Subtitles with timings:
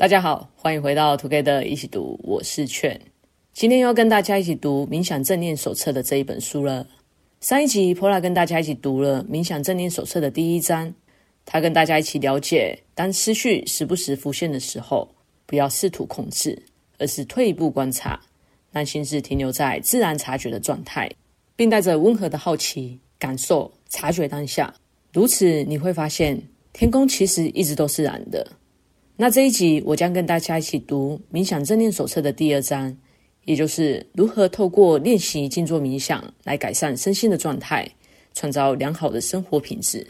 [0.00, 2.98] 大家好，欢迎回到 Together 一起读，我是劝。
[3.52, 6.88] 今天要跟大家一起读《冥想正念手册》的这一本书了。
[7.42, 10.94] 上一集 Paula 跟大家一起读了《冥想正念手册》的第一章，
[11.44, 15.06] 他跟大家一起了解，当思绪时不时浮现的时候，
[15.44, 16.58] 不要试图控制，
[16.96, 18.18] 而是退一步观察，
[18.72, 21.10] 让心智停留在自然察觉的状态，
[21.54, 24.74] 并带着温和的好奇感受察觉当下。
[25.12, 26.42] 如此，你会发现
[26.72, 28.50] 天空其实一直都是蓝的。
[29.20, 32.96] 那这一集，我将跟大家一起读《冥想正念手册》的第二章，
[33.44, 37.86] 也就是如何透过练习静坐冥想来改善身心的状态，
[38.32, 40.06] 创造良好的生活品质。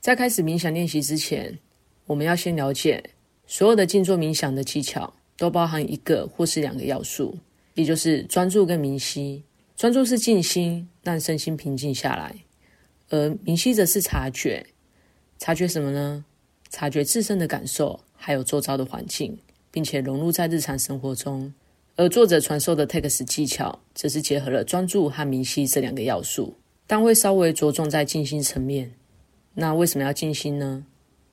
[0.00, 1.58] 在开始冥想练习之前，
[2.06, 3.04] 我们要先了解，
[3.46, 7.36] 所有的静坐冥想的技巧都包含一个或是两个要素，
[7.74, 9.42] 也就是专注跟明晰。
[9.76, 12.34] 专注是静心，让身心平静下来；
[13.10, 14.64] 而明晰则是察觉。
[15.38, 16.24] 察觉什么呢？
[16.70, 18.00] 察觉自身的感受。
[18.18, 19.38] 还有周遭的环境，
[19.70, 21.50] 并且融入在日常生活中。
[21.96, 26.54] 而作者传授的 TAKS 技巧，则是结合了专注和明晰这两个要素，
[26.86, 28.92] 但会稍微着重在静心层面。
[29.54, 30.84] 那为什么要静心呢？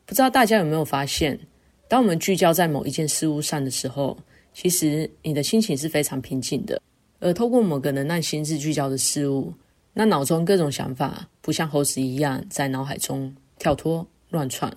[0.05, 1.39] 不知道大家有没有发现，
[1.87, 4.17] 当我们聚焦在某一件事物上的时候，
[4.53, 6.81] 其实你的心情是非常平静的。
[7.19, 9.53] 而透过某个能让心智聚焦的事物，
[9.93, 14.75] 那脑中各种想法不像猴子一样在脑海中跳脱乱窜。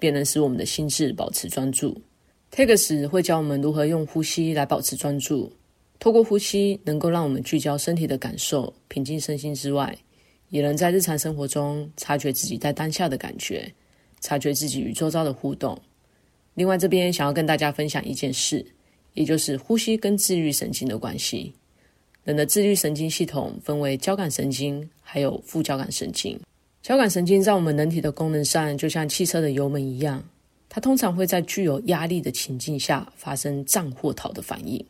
[0.00, 1.96] 便能使我们的心智保持专注。
[2.50, 5.52] ，Takes 会教我们如何用呼吸来保持专注。
[6.00, 9.94] 透过呼吸，能够让我们聚焦身体的感受，平静身心之外，
[10.48, 13.70] 也能在日常生活中察觉自己在当下的感觉，
[14.20, 15.78] 察觉自己与周遭的互动。
[16.54, 18.64] 另外，这边想要跟大家分享一件事，
[19.12, 21.52] 也就是呼吸跟自律神经的关系。
[22.24, 26.38] 人的自律神经系统分为交感神经，还有副交感神经。
[26.82, 30.24] 交感神经在我们人体的功能上，就像汽车的油门一样，
[30.68, 34.82] 它通常会在具有压力的情境下发生战或逃的反应。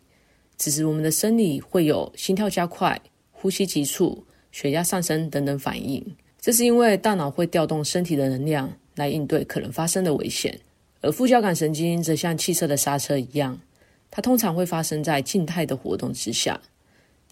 [0.57, 3.01] 此时，我们的生理会有心跳加快、
[3.33, 6.05] 呼吸急促、血压上升等等反应。
[6.41, 10.59] 这是因为大脑会调动身体的能量来应对可能发生的危险。
[11.01, 13.59] 而副交感神经则像汽车的刹车一样，
[14.13, 16.61] 它通常会发生在静态的活动之下。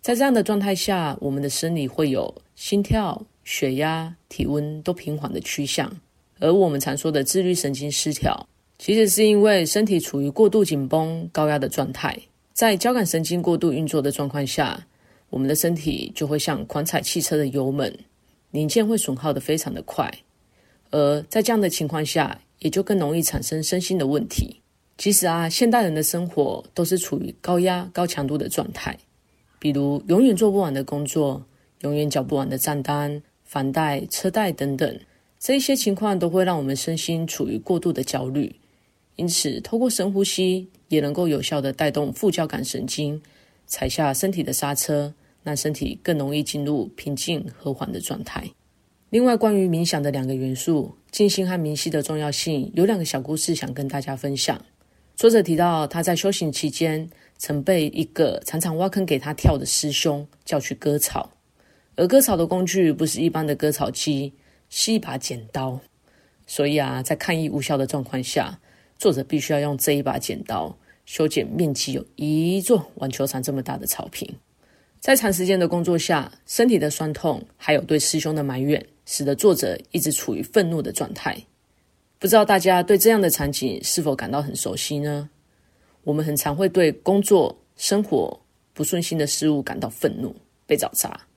[0.00, 3.25] 在这样的状态下，我们的生理会有心跳。
[3.50, 5.91] 血压、体温都平缓的趋向，
[6.38, 8.47] 而我们常说的自律神经失调，
[8.78, 12.14] 其实是因为身体处于过度紧绷、高压的状态。
[12.53, 14.86] 在交感神经过度运作的状况下，
[15.31, 17.91] 我们的身体就会像狂踩汽车的油门，
[18.50, 20.12] 零件会损耗得非常的快。
[20.91, 24.60] 而在这样的情况下，也就更容易产生身心的问题。
[24.98, 28.94] 其实啊，现代人的生活都是处于高压、高强度的状态，
[29.59, 31.42] 比如永远做不完的工作，
[31.80, 33.22] 永远缴不完的账单。
[33.48, 35.00] 房贷、车贷等等，
[35.41, 38.54] 这一些情况都会让我们身心处于过度的焦虑。
[39.16, 43.20] 因此，透过深呼吸，也能够有效地带动副交感神经，
[43.66, 48.44] 踩下身体的刹车，让身体更容易进入平静和缓的状态。
[49.09, 54.62] 另外，关于冥想的两个元素——静心和明晰的重要性，有两个小故事想跟大家分享。
[55.16, 61.32] 作者提到，他在修行期间，曾被一个常常挖坑给他跳的师兄叫去割草。
[61.98, 64.32] 而割草的工具不是一般的割草机，
[64.70, 65.81] 是一把剪刀。
[66.47, 68.56] 所以啊，在抗议无效的状况下，
[68.97, 74.32] 作者必须要用这一把剪刀修剪面积有一座网球场这么大的草坪。
[75.00, 81.36] 在长时间的工作下，身体的酸痛，还有对师兄的埋怨，使得作者一直处于愤怒的状态。
[82.20, 85.28] 不知道大家对这样的场景是否感到很熟悉呢？
[86.04, 88.41] 我们很常会对工作、生活
[88.72, 90.32] 不顺心的事物感到愤怒，
[90.65, 91.28] 被找茬。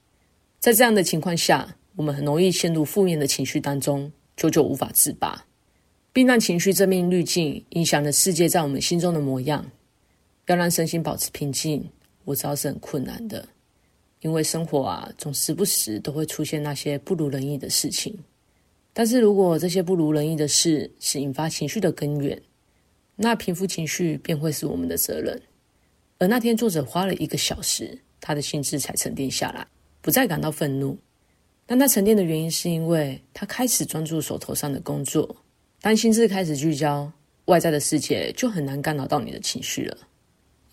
[0.62, 5.44] 在这样的情况下，我们很容易陷入负面的情绪当中，久久无法自拔，
[6.14, 9.66] 并让情绪这面滤镜影响了世界在我们心中的模样。
[10.46, 11.90] 要让身心保持平静，
[12.26, 13.44] 我知道是很困难的，
[14.20, 18.16] 因为生活啊，总时不时都会出现那些不如人意的事情。
[18.94, 22.40] 但是如果这些不如人意的事是引发情绪的根源，
[23.16, 25.42] 那平复情绪便会是我们的责任。
[26.20, 29.66] 而那天作者花了一个小时，他的心智才沉淀下来。
[30.02, 30.98] 不再感到愤怒，
[31.66, 35.36] 但他沉淀的原因是因为他开始专注手头上的工作。
[35.80, 37.12] 当心智开始聚焦，
[37.46, 39.98] 外在的世界就很难干扰到你的情绪了，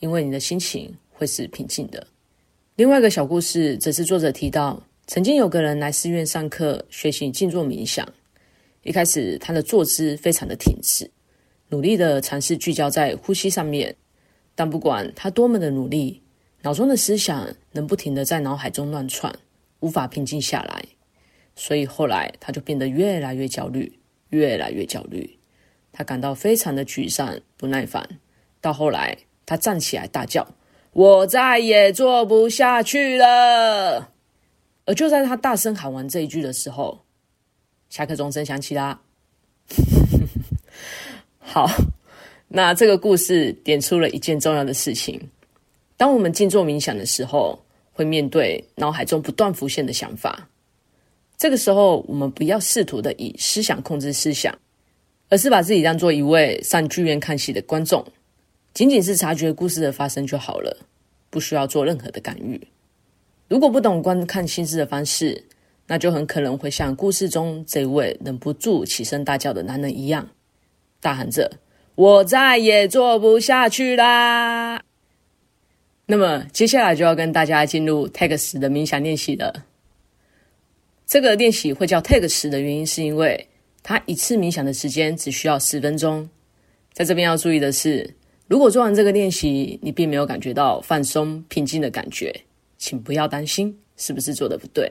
[0.01, 2.07] 因为你的心情会是平静的。
[2.77, 8.09] 另外一个小故事，则是作者提到，曾经有个人来寺院上课学习静坐冥想。
[8.83, 11.11] 一开始，他的坐姿非常的挺直，
[11.69, 13.95] 努力的尝试聚焦在呼吸上面，
[14.55, 16.23] 但不管他多么的努力。
[16.63, 19.33] 脑中的思想能不停的在脑海中乱窜，
[19.81, 20.85] 无法平静下来，
[21.55, 24.01] 所以后来他就变得越来越焦虑，
[24.31, 25.39] 越来越焦虑。
[25.93, 28.09] 他感到非常的沮丧、不耐烦。
[28.61, 29.17] 到后来，
[29.47, 30.47] 他站起来大叫
[30.93, 34.13] ：“我再也做不下去了！”
[34.85, 37.05] 而就在他大声喊完这一句的时候，
[37.89, 39.01] 下课钟声响起啦。
[41.39, 41.69] 好，
[42.49, 45.21] 那这个故事点出了一件重要的事情：
[45.99, 47.59] 当我们静坐冥想的时候，
[47.93, 50.49] 会面对脑海中不断浮现的想法。
[51.37, 54.57] 这个时候，我们不要试图的以思想控制思想，
[55.29, 58.05] 而是把自己当做一位上剧院看戏的观众，
[58.73, 60.77] 仅仅是察觉故事的发生就好了，
[61.31, 62.61] 不需要做任何的干预。
[63.49, 65.45] 如果不懂观看心智的方式，
[65.89, 70.29] 那就很可能会像故事中这位忍不住起身大叫的男人一样，
[71.01, 71.51] 大喊着
[71.97, 74.83] ：“我再也做不下去啦！”
[76.11, 79.67] 那么接下来就要跟大家进入 Take 十的冥想练习了。
[81.07, 83.47] 这个练习会叫 Take 十的原因，是因为
[83.83, 86.27] 它一次冥想的时间只需要十分钟。
[86.95, 88.15] 在这边要注意的是，
[88.47, 92.35] 如果做完这个练习，你并没有感觉到放松、平静的感觉，
[92.79, 94.91] 请不要担心是不是做的不对，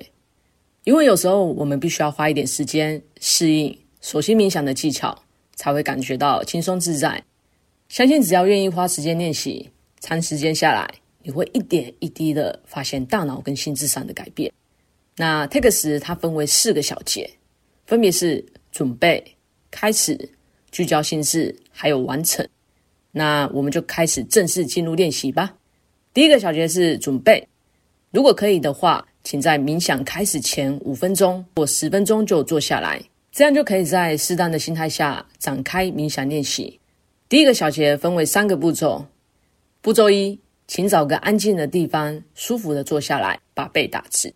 [0.84, 5.18] 因为有时候我们必须要花一点时间适应、熟悉冥想的技巧，
[5.56, 7.24] 才会感觉到轻松自在。
[7.90, 10.88] 相信只要愿意花时间练习，长时间下来，
[11.28, 14.50] 你会一点一滴的发现大脑跟心智上的改变。
[15.18, 17.30] 那 Take 十它分为四个小节，
[17.86, 19.22] 分别是准备、
[19.70, 20.18] 开始、
[20.72, 22.48] 聚焦心智，还有完成。
[23.12, 25.54] 那我们就开始正式进入练习吧。
[26.14, 27.46] 第一个小节是准备，
[28.12, 33.04] 如果可以的话，请在冥想开始前五分钟或十分钟就坐下来，
[33.34, 36.80] 这样就可以在适当的心态下展开冥想练习。
[37.28, 39.06] 第一个小节分为三个步骤，
[39.82, 44.34] 步骤一，请找个安静的地方，舒服的坐下来，把背打直。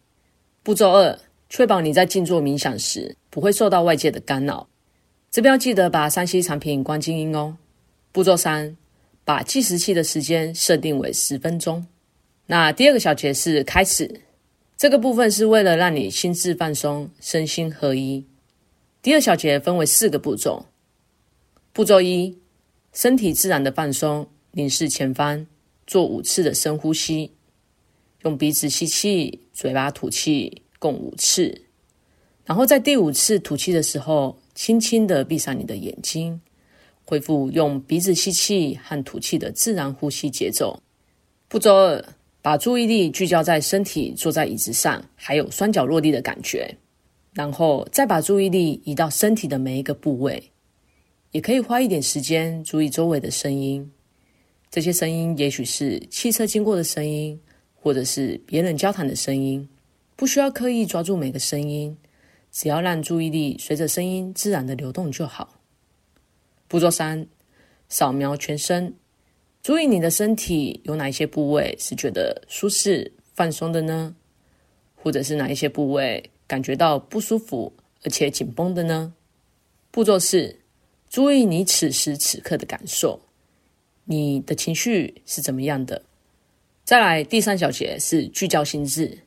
[0.63, 1.19] 步骤二，
[1.49, 4.67] 确保你在静坐冥想时不会受到外界的干扰。
[5.29, 7.57] 这边要记得把三 C 产品关静音哦。
[8.11, 8.77] 步骤三，
[9.23, 11.85] 把计时器的时间设定为十分钟。
[12.47, 14.21] 那第二个小节是开始，
[14.77, 18.25] 这个部分是为了让你心智放松，身心合一。
[19.01, 20.65] 第二小节分为四个步骤。
[21.73, 22.37] 步骤一，
[22.93, 25.47] 身体自然的放松，凝视前方，
[25.91, 27.29] 做五次的深呼吸。
[28.21, 31.63] 用鼻子吸气，嘴巴吐气，共五次。
[32.45, 36.39] 然后在第五次吐气的时候，轻轻的闭上你的眼睛，
[37.03, 40.81] 恢复用鼻子吸气和吐气的自然呼吸节奏。
[41.49, 42.05] 步骤二，
[42.41, 46.73] 把注意力聚焦在身体坐在椅子上，还有双脚落地的感觉。
[47.33, 50.41] 然后再把注意力移到身体的每一个部位，
[51.31, 53.91] 也可以花一点时间注意周围的声音。
[54.71, 57.39] 这些声音也许是汽车经过的声音。
[57.83, 59.67] 或者是别人交谈的声音，
[60.15, 61.97] 不需要刻意抓住每个声音，
[62.51, 65.59] 只要让注意力随着声音自然的流动就好。
[66.67, 67.25] 步骤三，
[67.89, 68.93] 扫描全身，
[69.63, 74.15] 注意你的身体有哪一些部位是觉得舒适放松的呢？
[74.93, 79.11] 或者是哪一些部位感觉到不舒服而且紧绷的呢？
[79.89, 80.55] 步骤四，
[81.09, 83.19] 注意你此时此刻的感受，
[84.11, 86.01] 你的情绪是怎么样的？
[86.83, 89.17] 再来，第三小节是聚焦心智，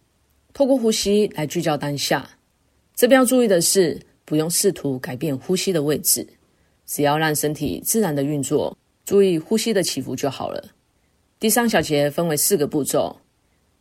[0.52, 2.28] 透过呼吸来聚焦当下。
[2.94, 6.28] 这边要注意的是，不用试图改变呼吸的位置，
[6.84, 8.76] 只要让身体自然的运作，
[9.06, 10.62] 注意呼吸的起伏就好了。
[11.40, 13.18] 第三小节分为四个步骤。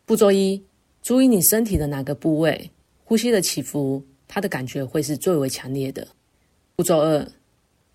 [0.05, 0.63] 步骤一，
[1.01, 2.71] 注意你身体的哪个部位，
[3.03, 6.07] 呼吸的起伏，它的感觉会是最为强烈的。
[6.77, 7.27] 步骤二，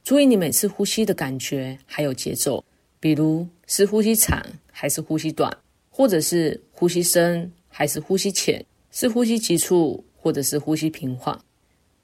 [0.05, 2.63] 注意你每次呼吸的感觉还有节奏，
[3.01, 5.57] 比如是呼吸长还是呼吸短。
[5.91, 11.37] 或者是呼吸深还是呼吸浅，是呼吸急促或者是呼吸平缓。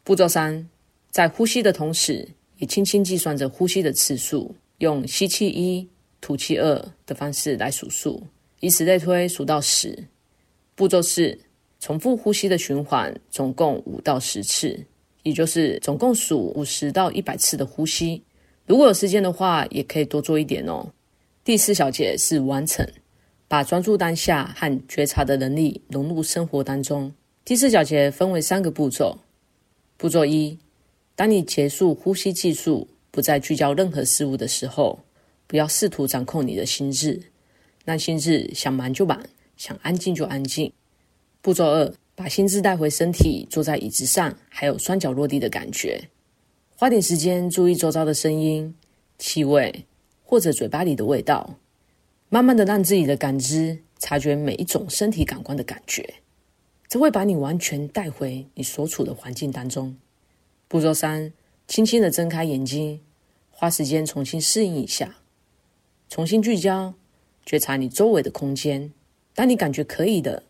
[0.02, 0.68] 步骤三，
[1.12, 2.26] 在呼吸的同时，
[2.58, 5.88] 也轻轻计算着呼吸的次数，用吸气一、
[6.20, 8.20] 吐气二的方式来数数，
[8.58, 9.96] 以此类推，数到十。
[10.74, 11.38] 步骤四，
[11.78, 14.76] 重复呼吸的循环，总共五到十次，
[15.22, 18.20] 也就是总共数五十到一百次的呼吸。
[18.66, 20.86] 如果有时间的话，也可以多做一点哦。
[21.44, 22.86] 第四小节是完成。
[23.46, 27.12] 把专注当下和觉察的能力融入生活当中。
[27.44, 29.16] 第四小节分为三个步骤。
[29.96, 30.58] 步骤一：
[31.14, 34.98] 当你结束呼吸技术，不再聚焦任何事物的时候，
[35.46, 37.20] 不要试图掌控你的心智，
[37.84, 39.22] 让心智想忙就忙，
[39.56, 40.72] 想安静就安静。
[41.40, 46.02] 步骤二：把心智带回身体，坐在椅子上，还有双脚落地的感觉。
[46.84, 48.74] 花点时间注意周遭的声音、
[49.16, 49.86] 气味，
[50.22, 51.54] 或者嘴巴里的味道。
[52.28, 56.16] 慢慢的让自己的感知察觉每一种身体感官的感觉，
[56.86, 59.96] 这会把你完全带回你所处的环境当中。
[60.68, 61.32] 步骤三，
[61.66, 63.00] 轻轻的睁开眼睛，
[63.50, 65.16] 花时间重新适应一下，
[66.10, 66.92] 重新聚焦，
[67.46, 68.92] 觉察你周围的空间。
[69.34, 70.42] 当你感觉可以的，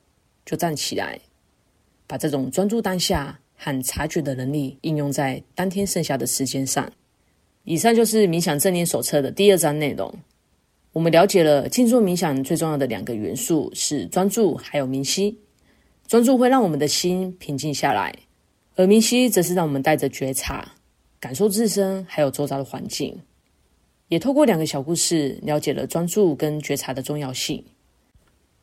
[0.44, 1.20] 就站起来，
[2.08, 6.90] 把这种专注当下和察觉的能力应用在当天剩下的时间上。
[7.64, 10.12] 以上就是冥想正念手册的第二章内容。
[10.92, 15.38] 我们了解了静坐冥想最重要的两个元素是专注还有明晰。
[16.06, 18.14] 专注会让我们的心平静下来，
[18.76, 20.72] 而明晰则是让我们带着觉察，
[21.18, 23.18] 感受自身还有周遭的环境。
[24.08, 27.64] 也透过两个小故事，了解了专注跟觉察的重要性。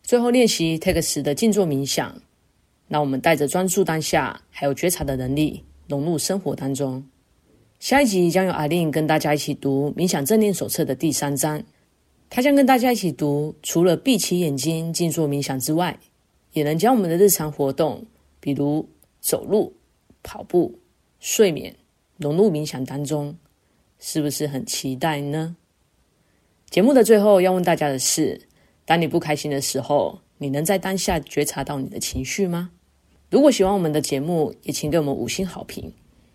[0.03, 2.21] 最后练习 Take 十的静坐冥想，
[2.91, 7.01] 让我们带着专注当下还有觉察的能力融入生活当中。
[7.79, 11.63] 下一集将由阿令跟大家一起读冥想正念手册的第三章。
[12.29, 15.97] 他将跟大家一起读，除了闭起眼睛静坐冥想之外，
[16.51, 18.05] 也能将我们的日常活动，
[18.41, 18.85] 比如
[19.21, 19.73] 走路、
[20.21, 20.77] 跑步、
[21.21, 21.73] 睡眠，
[22.17, 23.33] 融入冥想当中，
[23.99, 25.55] 是不是很期待呢？
[26.69, 28.41] 节目的最后要问大家的是：
[28.83, 32.69] 当你不开心的时候，你能在当下觉察到你的情绪吗？
[33.31, 35.93] 如果喜欢我们的节目，也请给我们五星好评，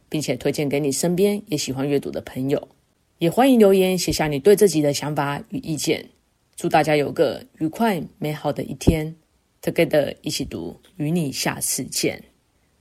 [0.09, 2.69] 并且推荐给你身边也喜欢阅读的朋友。
[3.19, 6.09] 也欢迎留言写下你对自己的想法与意见。
[6.57, 9.15] 祝大家有个愉快美好的一天。
[9.61, 12.25] Together 一起读，与你下次见。